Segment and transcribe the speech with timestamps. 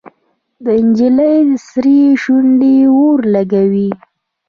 [0.63, 1.35] د نجلۍ
[1.67, 3.89] سرې شونډې اور لګوي.